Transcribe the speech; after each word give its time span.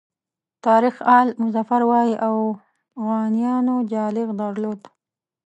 تاریخ 0.65 0.95
آل 1.17 1.27
مظفر 1.43 1.81
وایي 1.89 2.15
اوغانیانو 2.27 3.75
جالغ 3.91 4.27
درلود. 4.39 4.81